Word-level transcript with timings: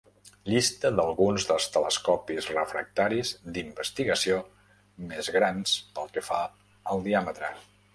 Llista 0.51 0.89
d'alguns 0.99 1.45
dels 1.49 1.67
telescopis 1.75 2.49
refractaris 2.55 3.35
d'investigació 3.59 4.43
més 5.13 5.35
grans 5.41 5.81
pel 5.99 6.15
que 6.19 6.29
fa 6.33 6.45
al 6.97 7.11
diàmetre. 7.11 7.57